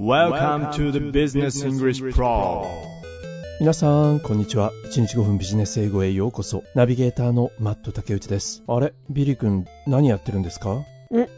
[0.00, 2.64] Welcome to the Business English Pro
[3.58, 4.70] 皆さん、こんにちは。
[4.84, 6.62] 1日5分ビジネス英語へようこそ。
[6.76, 8.62] ナビゲーターのマット竹内です。
[8.68, 8.94] あれ？
[9.10, 10.70] ビリー君、何やってるんですか？
[10.74, 10.84] ん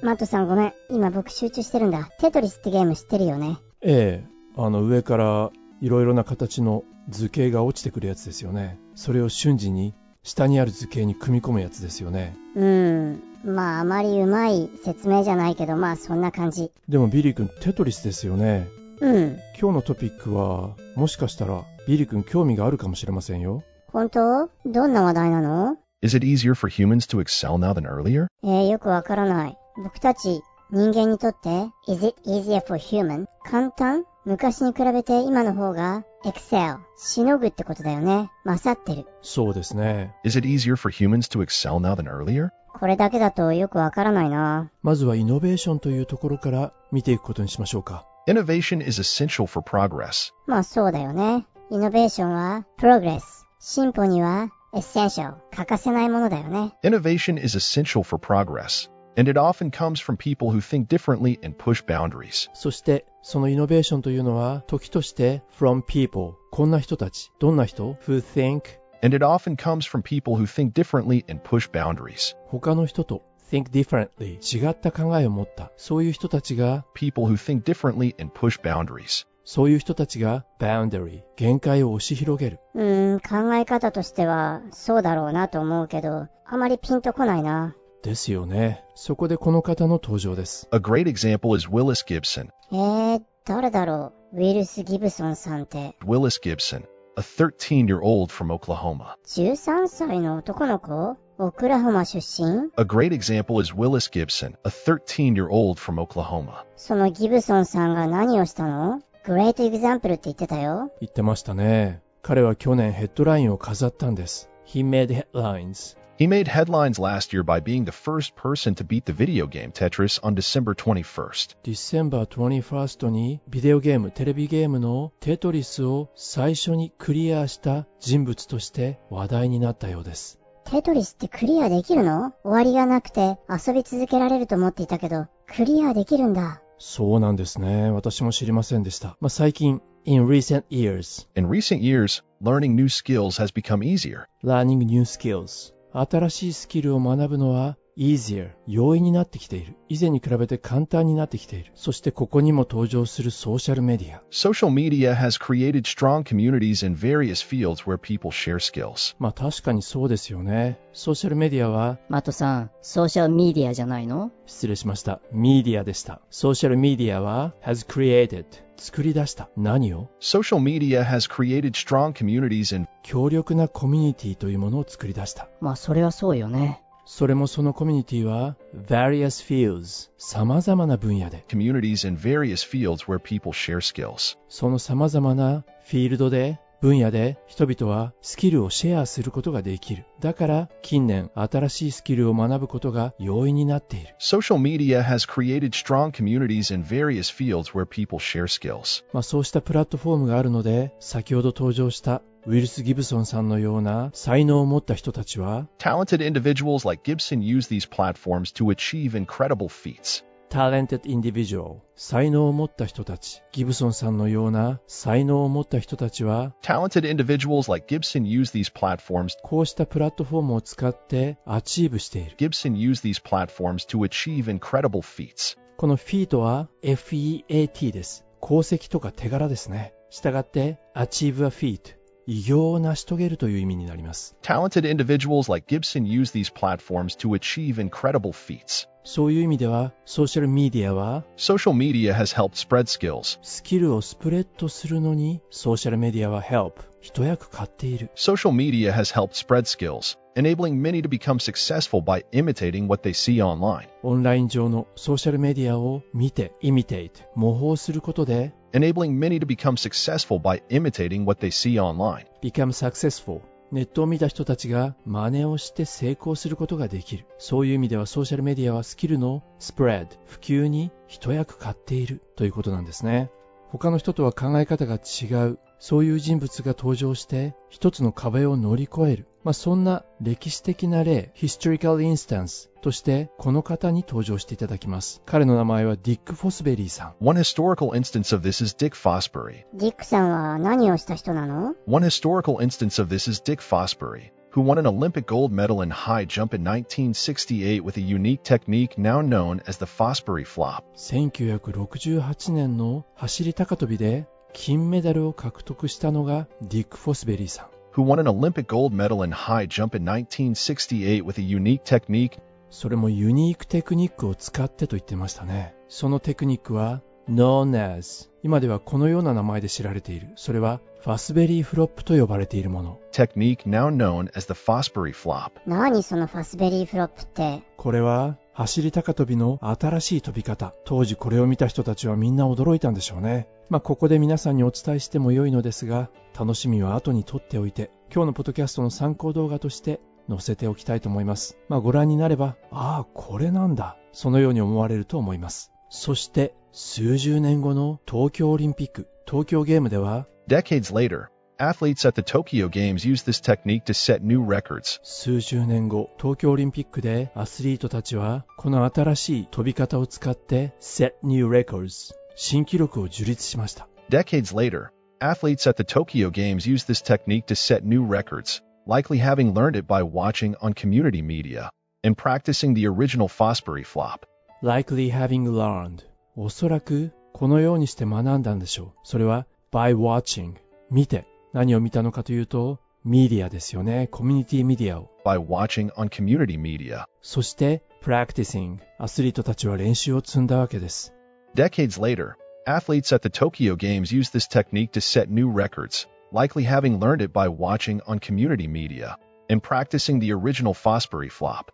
[0.03, 0.73] マットさんごめん。
[0.91, 2.11] 今僕集中してるんだ。
[2.19, 3.57] テトリスってゲーム知ってるよね。
[3.81, 4.29] ええ、
[4.59, 5.51] あの上から
[5.81, 8.79] いろいろな形の図形が落ちてくるやつですよね。
[8.95, 12.37] それを瞬時に下にある図形に組み込むやつですよね。
[12.55, 13.23] うーん。
[13.45, 16.71] まああまりうまい説明じゃないけど、まあそんな感じ。
[16.89, 18.69] でもビリー君、テトリスですよね。
[19.01, 19.39] うん。
[19.59, 23.63] 今日のトピックは、もしかしたらビリー君興味があるかもしれませんよ。
[23.93, 24.51] 本当？
[24.67, 28.27] どんな話題なの？Is it easier for humans to excel now than earlier?
[28.43, 29.57] えー、よくわからない。
[29.83, 31.49] 僕たち人間にとって
[31.89, 33.27] Is it easier for human?
[33.47, 34.05] 簡単？
[34.25, 38.31] 昔に比べて今の方が excel しのぐってことだよね。
[38.45, 39.07] 勝ってる。
[39.23, 40.15] そうですね。
[40.25, 42.51] Is it easier for humans to excel now than earlier?
[42.73, 44.71] これだけだとよくわからないな。
[44.83, 48.07] まずはイノベーションというところから見ていくことにしましょうか。
[48.29, 50.33] Innovation is essential for progress.
[50.47, 51.47] まあそうだよね。
[51.71, 53.21] イノベーションは progress。
[53.59, 55.35] 進歩には essential。
[55.51, 56.75] 欠かせないものだよね。
[56.85, 61.82] Innovation is essential for progress, and it often comes from people who think differently and push
[61.82, 62.50] boundaries.
[62.54, 66.34] そして、そのイノベーションというのは、時として from people。
[66.52, 67.32] こんな人たち。
[67.40, 68.62] どんな人 ?who think
[69.02, 72.36] And it often comes from people who think differently and push boundaries.
[72.48, 75.72] 他の人と think differently 違った考えを持った。
[75.78, 79.28] そういう人たちが、 People who think differently and push boundaries.
[79.44, 82.60] そういう人たちが boundary 限界を押し広げる。
[82.74, 87.76] うーん、考え方としてはそうだろうなと思うけど、あまりピンとこないな。
[88.03, 88.85] ですよね。
[88.95, 90.69] そこでこの方の登場です。
[90.73, 92.49] A great example is Willis Gibson.
[92.73, 96.85] えー、誰だろうウィルス・ギブソンさんって、Willis Gibson,
[97.17, 99.17] a 13 year old from Oklahoma.
[99.27, 106.65] 13歳の男の子オクラホマ出身 A great example is Willis Gibson, a 13 year old from Oklahoma.
[106.77, 110.91] そのギブソンさんが何をしたのグレートエグザンプルって言ってたよ。
[111.01, 112.03] 言ってましたね。
[112.23, 114.51] 彼は去年ヘッドラインを飾ったんです。
[114.67, 115.97] He made headlines.
[116.20, 119.74] He made headlines last year by being the first person to beat the video game
[119.74, 121.56] Tetris on December 21st.
[121.64, 130.40] December 21stにビデオゲーム、テレビゲームのテトリスを最初にクリアした人物として話題になったようです。
[130.64, 136.62] テトリスってクリアできるの終わりがなくて遊び続けられると思っていたけど、クリアできるんだ。
[136.78, 137.92] そうなんですね。
[137.92, 139.18] 私も知りませんでした。
[139.20, 144.28] まあ、最近、in recent years, In recent years, learning new skills has become easier.
[144.44, 149.77] learning new skills 新しいスキルを学ぶのは easier 容易になってきている。
[149.91, 151.71] 以前に比べて簡単になってきている。
[151.75, 154.23] そしてここにも登場するソーシャルメディア。
[154.31, 159.15] Social media has created strong communities in various fields where people share skills.
[159.19, 160.81] まあ確かにそうですよね。
[160.95, 164.33] ソーシャルメディアはマットさん、ソーシャルメディアじゃないの？
[164.47, 165.21] 失礼しました。
[165.31, 166.23] メディアでした。
[166.31, 168.47] ソーシャルメディアは has created
[168.77, 169.51] 作り出した。
[169.59, 175.49] 何を？Social media has created strong communities in 強力なコミュニティというものを作り出した。
[175.61, 176.83] まあ、それはそうよね。
[177.05, 184.37] それもそのコミュニティは various fields 様々な分野で communities in various fields where people share skills.
[184.49, 190.07] その様々なフィールドで、分野で人々はスキルをシェアすることができる。
[190.19, 194.15] だから近年新しいスキルを学ぶことが容易になっている。
[194.19, 199.05] Social media has created strong communities in various fields where people share skills.
[199.13, 210.25] まあそうしたプラットフォームがあるので、先ほど登場したウィルス・ギブソンさんのような才能を持った人たちは、Talented individuals like Gibson use these platforms to achieve incredible feats.
[210.51, 219.37] talented individual 才能を持った人たち、ギブソンさんのような才能を持った人たちは、Talented individuals like Gibson use these platforms.
[219.43, 222.37] こうしたプラットフォームを使ってアチーブしている。
[222.37, 225.57] Gibson use these platforms to achieve incredible feats.
[225.77, 228.27] このフィートは FEAT です。
[228.43, 229.95] 功績とか手柄ですね。
[230.11, 232.00] したがって、achieve a feat。
[232.27, 234.37] 偉業を成し遂げるという意味になります。
[234.43, 238.89] Talented individuals like Gibson use these platforms to achieve incredible feats.
[239.03, 243.39] そういう意味では、ソーシャルメディアは、Social media has helped spread skills.
[243.43, 246.75] スキルをスプレッドするのに、ソーシャルメディアは help。
[247.01, 248.11] 一役買っている。
[248.15, 253.43] Social media has helped spread skills, enabling many to become successful by imitating what they see
[253.43, 253.89] online.
[254.03, 262.27] オンライン上のソーシャルメディアを見て、imitate、模倣することで、enabling many to become successful by imitating what they see online.
[262.43, 263.43] become successful。
[263.73, 267.27] ネットを見た人たちが真似をして成功することができる。
[267.39, 273.31] そういう意味ではソーシャルメディアはスキルのスプレッド、普及に一役買っているということなんですね。
[273.69, 279.27] 他の人とは考え方が違う、そういう人物が登場して、一つの壁を乗り越える。
[279.43, 285.23] まあ、そんな歴史的な例、historical instance として、この方に登場していただきます。
[285.25, 287.15] 彼の名前はディック・フォスベリーさん。
[287.25, 289.65] One historical instance of this is Dick Fosbury.
[289.73, 295.83] ディックさんは何をした人なの One historical instance of this is Dick Fosbury, who won an Olympic gold medal
[295.83, 300.85] in high jump in 1968 with a unique technique now known as the Fosbury flop.
[300.95, 307.67] 1968年の走り高跳びで金メダルを獲得したのがディック・フォスベリーさん。
[307.95, 312.39] Who won an Olympic gold medal in high jump in 1968 with a unique technique
[312.71, 315.75] それもユニークテクニックを使ってと言ってましたね。
[315.89, 320.29] そのテクニックは known as 今ではこのような名前で知られている。
[320.37, 322.99] それはファスベリーフロップと呼ばれているもの。
[323.13, 325.53] technique now known as the Fosbury flop.
[325.67, 327.63] 何そのファスベリーフロップって？
[327.77, 330.75] これは走り高跳びの新しい飛び方。
[330.85, 333.49] 当時これを見た人たちはみんな驚いたんでしょうね。
[333.69, 341.59] まあここで皆さんにお伝えしても良いのですが、楽しみは後に取っておいて、今日のポッドキャストの参考動画として載せておきたいと思います。
[341.69, 343.97] まあご覧になれば、ああ、これなんだ。
[344.13, 345.70] そのように思われると思います。
[345.91, 351.27] そして、数十年後の東京オリンピック、東京ゲームでは、Decades later,
[351.59, 355.01] athletes at the Tokyo Games used this technique to set new records.
[355.03, 363.89] 数十年後、東京オリンピックでアスリートたちは、この新しい飛び方を使って Set New Records 新記録を樹立しました。
[364.09, 364.91] Decades later,
[365.21, 369.77] athletes at the Tokyo Games used this technique to set new records, likely having learned
[369.77, 371.71] it by watching on community media
[372.05, 374.25] and practicing the original Fosbury flop.
[374.63, 376.05] Likely having learned
[376.37, 378.99] おそらくこのようにして学んだんでしょう。
[379.03, 380.55] それは by watching
[380.91, 384.09] 見て何を見たのかというとメディアですよね。
[384.11, 385.11] コミュニティメディアを。
[385.25, 387.05] by watching on community media.
[387.23, 391.15] そして practicing アスリートたちは練習を積んだわけです。
[391.55, 392.35] Decades later,
[392.67, 397.23] athletes at the Tokyo Games used this technique to set new records, likely having learned
[397.23, 399.17] it by watching on community media
[399.49, 401.73] and practicing the original Fosbury flop.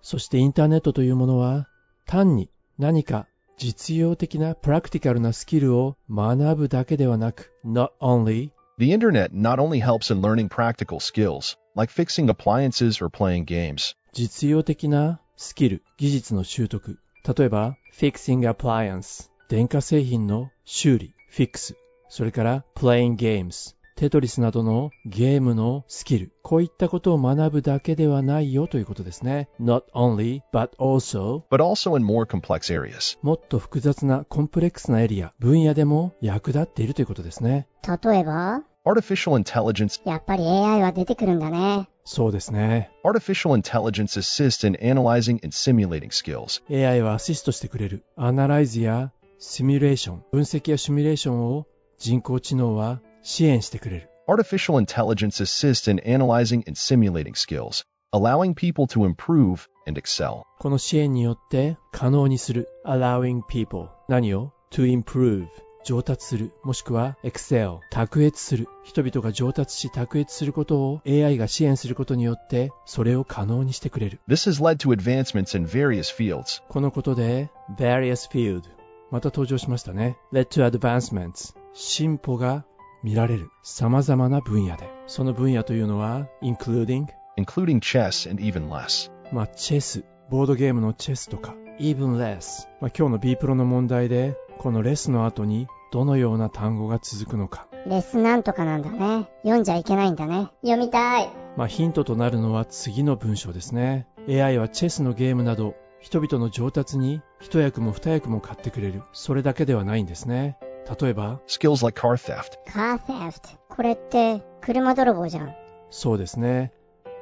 [0.00, 1.68] そしてインターネットというものは
[2.06, 3.26] 単に何か
[3.56, 13.08] 実用的なプラクティカルなスキルを学ぶだけではなく not only The internet not only helps in learning practical skills, like fixing appliances or
[13.08, 16.98] playing games, 実用的なスキル、技術の習得。
[17.24, 21.76] 例えば fixing appliance 電化製品の修理、フィックス。
[22.08, 26.32] それから playing games テトリスなどのゲームのスキル。
[26.42, 29.48] こういったことを学ぶだけではないよということですね。
[29.60, 33.16] not only, but also but also in more complex areas.
[33.22, 37.68] もっと複雑なコンプレックスなエリア、分野でも役立っているということですね。
[37.86, 41.88] 例えば？Artificial intelligence やっぱり AI は出てくるんだね。
[42.04, 42.90] そうですね。
[43.04, 46.60] Artificial intelligence assists in analyzing and simulating skills.
[46.68, 48.02] AI はアシストしてくれる。
[48.16, 51.68] アナライズやシミュレーション、分析やシミュレーションを
[52.00, 54.08] 人工知能は支援してくれる。
[54.28, 60.42] Artificial intelligence assists in analyzing and simulating skills, allowing people to improve and excel.
[60.58, 62.68] この支援によって可能にする。
[62.84, 65.46] allowing people 何を to improve
[65.84, 66.52] 上達する。
[66.62, 68.68] もしくは excel 卓越する。
[68.84, 74.20] 人々が上達し卓越することを AI が支援することによってそれを可能にしてくれる。
[74.28, 78.62] This has led to advancements in various fields, このことで various field
[79.10, 80.16] また登場しましたね。
[80.32, 82.64] led to advancements 進歩が
[83.02, 84.88] 見られる様々な分野で。
[85.06, 87.06] その分野というのは including
[87.36, 89.10] including chess and even less.
[89.32, 92.68] まあ、チェス、ボードゲームのチェスとか、even less。
[92.80, 97.66] まあ、今日の B プロの問題で、このレスの後にどのような単語が続くのか。
[97.86, 99.28] レスなんとかなんだね。
[99.42, 100.50] 読んじゃいけないんだね。
[100.62, 101.30] 読みたい。
[101.56, 104.06] まあ、ヒントとなるのは次の文章ですね。
[104.28, 109.02] AI はチェスのゲームなど、人々の上達に一役も二役も買ってくれる。
[109.12, 110.58] それだけではないんですね。
[111.00, 113.48] 例えば、Skills like car theft, カーセフト。
[113.68, 115.54] これって、車泥棒じゃん。
[115.90, 116.72] そうですね。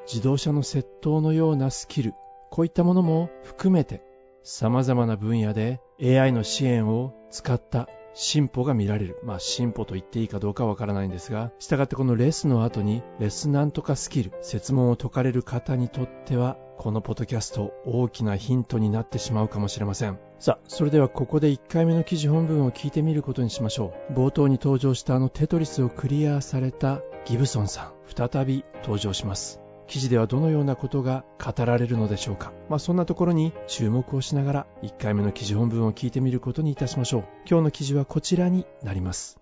[0.07, 2.15] 自動車の窃盗のようなスキル、
[2.51, 4.03] こういったものも含めて、
[4.43, 9.19] 様々な分野で AI の支援を使った進歩が見られる。
[9.23, 20.19] まあ進歩と言っていいかどうかわからないんですが、従ってこのレスの後にレスなんとかスキル、説問を解かれる方にとっては、このポッドキャスト大きなヒントになってしまうかもしれません。
[20.39, 24.15] さあ、それではここで1回目の記事本文を聞いてみることにしましょう。
[24.15, 27.93] 冒頭に登場したあのテトリスをクリアされたギブソンさん、
[28.31, 29.60] 再び登場します。
[29.91, 32.53] 記事ではどのようなことが語られるのでしょうか。
[32.69, 37.25] まあそんなところに注目をしながら1回目の記事本文を聞いてみることにいたしましょう。
[37.45, 39.41] 今日の記事はこちらになります。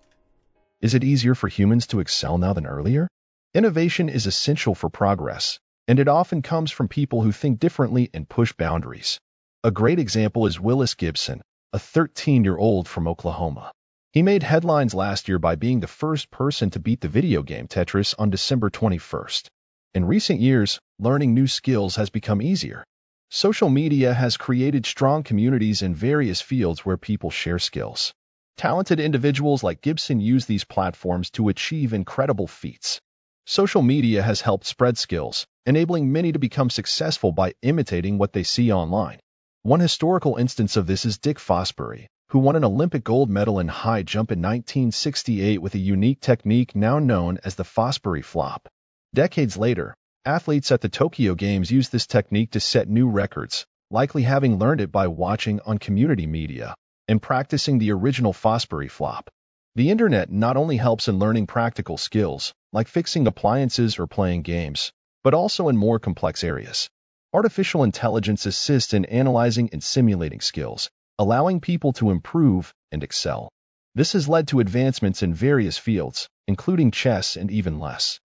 [0.81, 3.07] Is it easier for humans to excel now than earlier?
[3.53, 8.27] Innovation is essential for progress, and it often comes from people who think differently and
[8.27, 9.19] push boundaries.
[9.63, 13.71] A great example is Willis Gibson, a 13 year old from Oklahoma.
[14.13, 17.67] He made headlines last year by being the first person to beat the video game
[17.67, 19.47] Tetris on December 21st.
[19.95, 22.83] In recent years, learning new skills has become easier.
[23.31, 28.13] Social media has created strong communities in various fields where people share skills.
[28.55, 33.01] Talented individuals like Gibson use these platforms to achieve incredible feats.
[33.47, 38.43] Social media has helped spread skills, enabling many to become successful by imitating what they
[38.43, 39.19] see online.
[39.63, 43.67] One historical instance of this is Dick Fosbury, who won an Olympic gold medal in
[43.67, 48.69] high jump in 1968 with a unique technique now known as the Fosbury flop.
[49.13, 54.21] Decades later, athletes at the Tokyo Games used this technique to set new records, likely
[54.21, 56.75] having learned it by watching on community media
[57.07, 59.27] and practicing the original Fosbury flop.
[59.73, 64.91] The internet not only helps in learning practical skills, like fixing appliances or playing games,
[65.23, 66.87] but also in more complex areas.
[67.33, 70.87] Artificial intelligence assists in analyzing and simulating skills,
[71.17, 73.49] allowing people to improve and excel.
[73.95, 78.19] This has led to advancements in various fields, including chess and even less.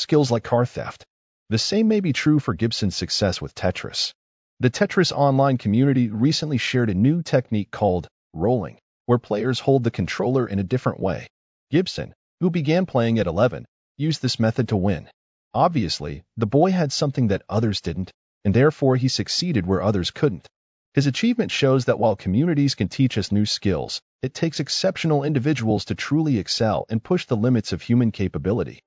[0.00, 1.04] Skills like car theft.
[1.50, 4.14] The same may be true for Gibson's success with Tetris.
[4.58, 9.90] The Tetris online community recently shared a new technique called rolling, where players hold the
[9.90, 11.28] controller in a different way.
[11.70, 13.66] Gibson, who began playing at 11,
[13.98, 15.06] used this method to win.
[15.52, 18.10] Obviously, the boy had something that others didn't,
[18.42, 20.48] and therefore he succeeded where others couldn't.
[20.94, 25.84] His achievement shows that while communities can teach us new skills, it takes exceptional individuals
[25.84, 28.80] to truly excel and push the limits of human capability.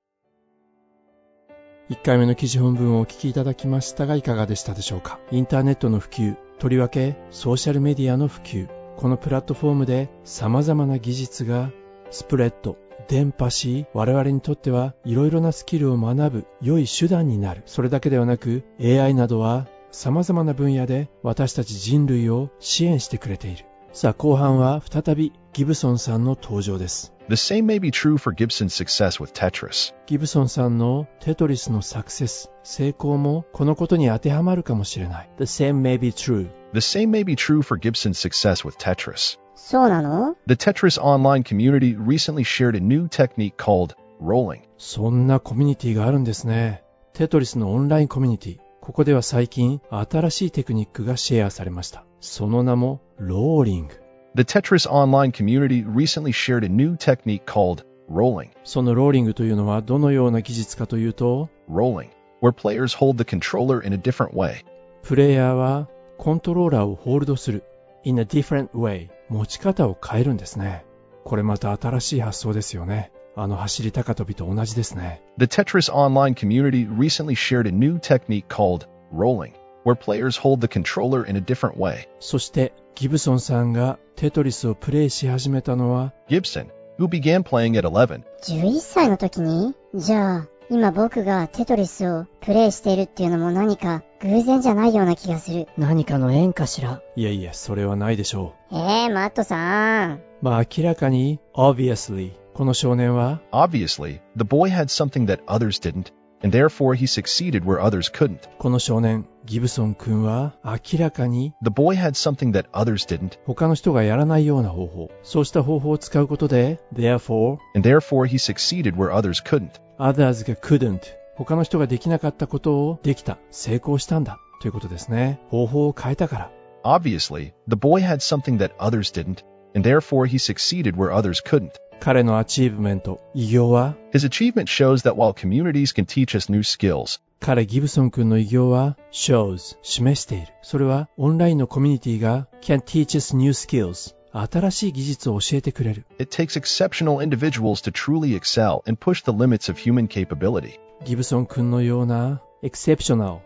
[1.90, 5.20] 1回目の記事本文をお聞きいただきましたがいかがでしたでしょうか？
[5.30, 11.70] インターネットの普及、とりわけソーシャルメディアの普及、このプラットフォームで様々な技術が
[12.10, 17.62] スプレッド、伝播し、我々にとってはいろいろなスキルを学ぶ良い手段になる。
[17.66, 23.66] それだけではなく AI などは様々な分野で私たち人類を支援してくれている。
[23.92, 27.14] さあ後半は再びギブソンさんの登場です。
[27.28, 29.94] The same may be true for Gibson's success with Tetris.
[30.06, 35.30] ギブソンさんのテトリスのサクセス、成功もこのことに当てはまるかもしれない。
[35.38, 36.50] The same may be true.
[36.72, 39.38] The same may be true for Gibson's success with Tetris.
[39.54, 44.62] そうなの The Tetris online community recently shared a new technique called rolling.
[44.76, 46.82] そんなコミュニティがあるんですね。
[47.12, 48.58] テトリスのオンラインコミュニティ。
[48.80, 52.04] ここでは最近新しいテクニックがシェアされました。
[52.18, 54.03] その名もローリング。
[54.35, 58.49] The Tetris online community recently shared a new technique called rolling.
[58.63, 62.09] そのローリングというのはどのような技術かというと、rolling,
[62.41, 64.63] where players hold the controller in a different way.
[65.03, 67.63] プレイヤーはコントローラーをホールドする
[68.03, 70.85] in a different way 持ち方を変えるんですね。
[71.23, 73.11] これまた新しい発想ですよね。
[73.35, 75.21] あの走り高跳びと同じですね。
[75.37, 79.53] The Tetris online community recently shared a new technique called rolling,
[79.84, 82.08] Where players hold the controller in a different way.
[82.20, 86.66] そしてギブソンさんがテトリスをプレイし始めたのは Gibson,
[86.98, 95.68] who began playing at 11, 11歳の時にじゃあ、今僕がテトリスをプレイしているっていうのも何か偶然じゃないような気がする。
[95.76, 97.02] 何かの縁かしら。
[97.16, 100.14] いやいや、それはないでしょえー、マットさん。
[100.14, 100.20] う。
[100.40, 106.12] まあ明らかに、obviously、この少年は obviously, the boy had something that others didn't,
[106.43, 108.49] and therefore he succeeded where others couldn't.
[108.57, 119.43] この少年、ギブソン君は明らかに The boy had something that others didn't, 他の人がやらないような方法、そうした方法を使うことで、therefore, and therefore he succeeded where others
[119.43, 119.71] couldn't.
[119.97, 121.01] others が couldn't、
[121.35, 125.39] 他の人ができなかったことをできた、成功したんだ、ということですね。
[125.49, 126.51] 方法を変えたから。
[126.83, 129.43] Obviously, the boy had something that others didn't,
[129.75, 131.71] and therefore he succeeded where others couldn't.
[132.04, 140.48] 彼のアチーブメント、偉業は、His achievement shows that while communities can teach us new skills, 彼ギブソン君の偉業は shows 示している。
[140.60, 146.04] それはオンラインのコミュニティが can teach us new skills 新しい技術を教えてくれる。
[146.18, 150.78] it takes exceptional individuals to truly excel and push the limits of human capability.
[151.06, 153.38] ギブソン君のような exceptional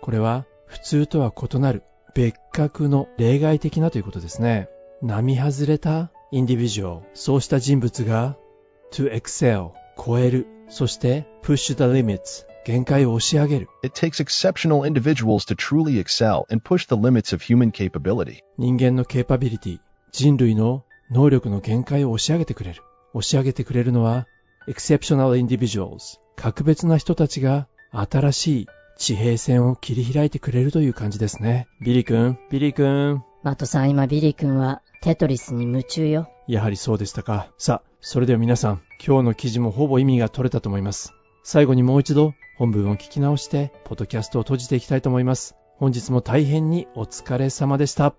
[0.00, 1.82] これは普通とは異なる
[2.14, 4.68] 別格の例外的なということですね。
[5.02, 8.36] 並外れた individual そうした人物が
[8.92, 16.62] to excel 超えるそして push the limits 限界を押し上げる It takes exceptional individuals to truly excel and
[16.64, 18.38] push the limits of human capability.
[18.56, 19.80] 人間のケーパビリティ
[20.12, 24.26] 人類の能力の限界を押し上げてくれる押し上げてくれるのは
[24.66, 28.66] exceptional individuals 格別な人たちが新しい
[28.96, 36.30] 地平線を切り開いてくれるという感じですねビリー君ビリー君マットさん、今ビリー君はテトリスに夢中よ。
[36.48, 48.14] やはりそうでしたかさあそれでは皆さん今日の記事もほぼ意味が取れたと思います最後にもう一度本文を聞き直してポッドキャストを閉じていきたいと思います本日も大変にお疲れ様でした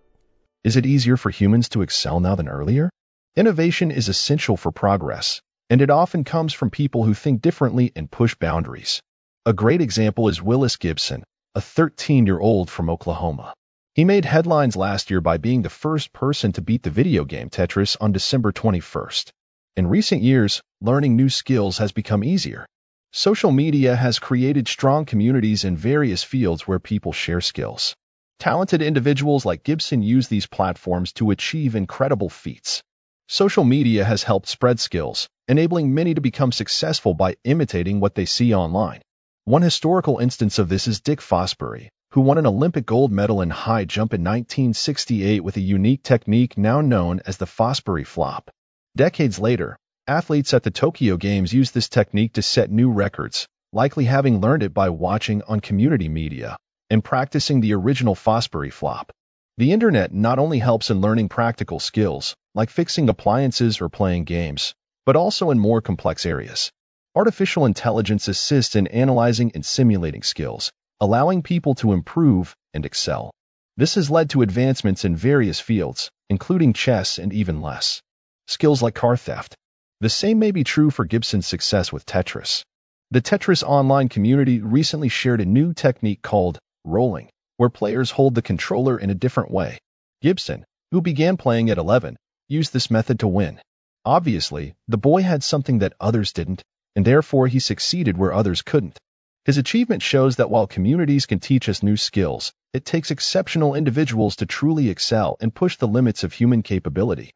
[0.63, 2.89] Is it easier for humans to excel now than earlier?
[3.35, 8.09] Innovation is essential for progress, and it often comes from people who think differently and
[8.09, 9.01] push boundaries.
[9.45, 13.53] A great example is Willis Gibson, a 13-year-old from Oklahoma.
[13.95, 17.49] He made headlines last year by being the first person to beat the video game
[17.49, 19.31] Tetris on December 21st.
[19.77, 22.65] In recent years, learning new skills has become easier.
[23.13, 27.95] Social media has created strong communities in various fields where people share skills.
[28.37, 32.83] Talented individuals like Gibson use these platforms to achieve incredible feats.
[33.29, 38.25] Social media has helped spread skills, enabling many to become successful by imitating what they
[38.25, 39.01] see online.
[39.45, 43.49] One historical instance of this is Dick Fosbury, who won an Olympic gold medal in
[43.49, 48.49] high jump in 1968 with a unique technique now known as the Fosbury flop.
[48.95, 49.75] Decades later,
[50.07, 54.63] athletes at the Tokyo Games used this technique to set new records, likely having learned
[54.63, 56.55] it by watching on community media
[56.89, 59.11] and practicing the original Fosbury flop.
[59.57, 64.73] The internet not only helps in learning practical skills, like fixing appliances or playing games,
[65.05, 66.71] but also in more complex areas.
[67.13, 73.31] Artificial intelligence assists in analyzing and simulating skills, allowing people to improve and excel.
[73.77, 78.01] This has led to advancements in various fields, including chess and even less.
[78.47, 79.55] Skills like car theft.
[79.99, 82.63] The same may be true for Gibson's success with Tetris.
[83.11, 88.41] The Tetris online community recently shared a new technique called rolling, where players hold the
[88.41, 89.77] controller in a different way.
[90.21, 93.59] Gibson, who began playing at 11, used this method to win.
[94.05, 96.61] Obviously, the boy had something that others didn't,
[96.95, 98.97] and therefore he succeeded where others couldn't.
[99.45, 104.35] His achievement shows that while communities can teach us new skills, it takes exceptional individuals
[104.37, 107.31] to truly excel and push the limits of human capability.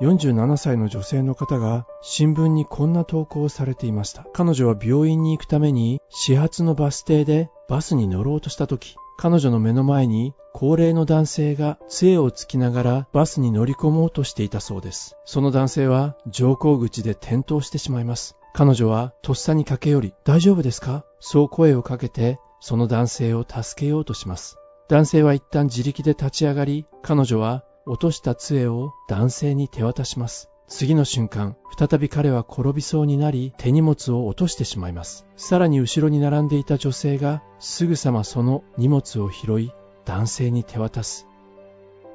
[0.00, 4.24] 47歳の女性の方が新聞にこんな投稿をされていました。
[4.32, 15.16] 彼女は病院に行くために始発のバス停でバスに乗ろうとした時、彼女の目の前に高齢の男性が杖をつきながらバスに乗り込もうとしていたそうです。
[15.24, 18.37] その男性は乗降口で転倒してしまいます。
[18.54, 21.04] 彼女はとっさに駆け寄り、大丈夫ですか？
[21.20, 24.56] そう声をかけて、その男性を助けようとします。
[24.88, 30.50] 男性は一旦自力で立ち上がり、彼女は落とした杖を男性に手渡します。
[30.66, 35.24] 次の瞬間、再び彼は転びそうになり、手荷物を落としてしまいます。
[35.36, 39.72] さらに後ろに並んでいた女性が、すぐさまその荷物を拾い、
[40.04, 41.26] 男性に手渡す。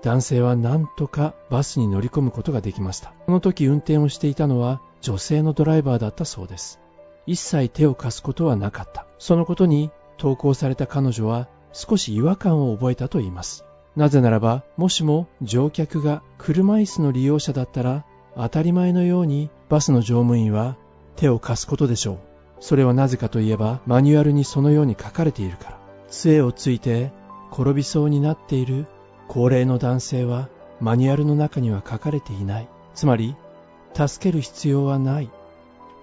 [0.03, 3.13] 男性は何とかバスに乗り込むことができました。
[3.25, 6.79] この時運転をしていたのは女性のドライバーだったそうです。
[7.25, 9.05] 一切手を貸すことはなかった。
[9.19, 13.65] そのことに投稿された彼女は少し違和感を覚えたと言います。
[13.97, 18.05] なぜならば、もしも乗客が車椅子の利用者だったら、
[18.37, 20.77] 当たり前のようにバスの乗務員は
[21.17, 22.17] 手を貸すことでしょう。
[22.61, 25.79] それはなぜかといえば、マニュアルにそのように書かれているから。
[26.07, 27.11] 杖をついて
[27.51, 28.85] 転びそうになっている
[29.27, 30.47] 高齢の男性は
[30.79, 32.69] マニュアルの中には書かれていない。
[32.95, 33.35] つまり、
[33.93, 35.29] 助ける必要はない。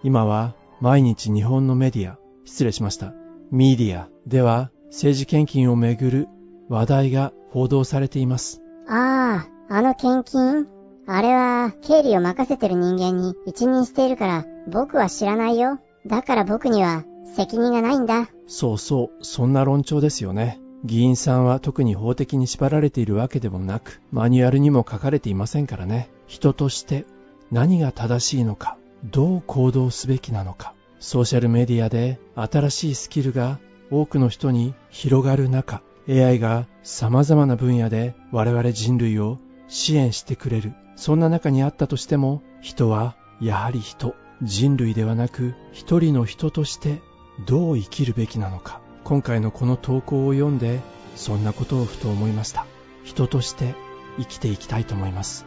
[0.02, 3.12] 今は毎日日本のメディア、失礼しました。
[3.50, 6.28] ミディアでは政治献金をめぐる
[6.68, 8.62] 話題が報道されています。
[8.88, 10.66] ああ、あの献金
[11.06, 15.78] あれは経理を任せてる人間に一任しているから僕は知らないよ。
[16.06, 17.04] だから僕には
[17.36, 18.28] 責任がないんだ。
[18.46, 20.60] そうそう、そんな論調ですよね。
[20.84, 26.10] 議員さんは特に法的に縛られているわけでもなく、マニュアルにも書かれていませんからね。
[26.26, 27.04] 人として
[27.50, 30.74] 何が正しいのか、どう行動すべきなのか。
[31.00, 33.58] ソーシャルメディアで新しいスキルが
[33.90, 40.74] 多くの人に広がる中、AI が様々な分野で我々人類を支援してくれる。
[40.96, 47.00] そんな中にあったとしても、人はやはり人、人類ではなく一人の人として
[47.46, 48.80] どう生きるべきなのか。
[49.02, 50.80] 今回のこの投稿を読んで、
[51.16, 52.66] そんなことをふと思いました。
[53.02, 53.74] 人として
[54.18, 55.46] 生きていきたいと思います。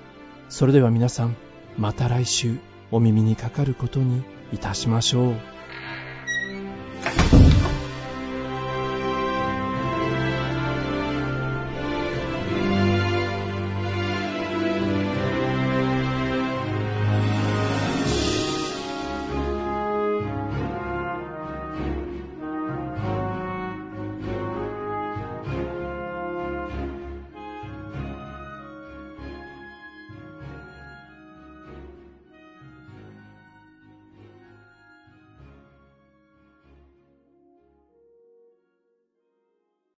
[0.49, 1.35] それでは皆さん、
[1.77, 2.57] また来週
[2.91, 5.35] お耳にかかることにいたしましょう。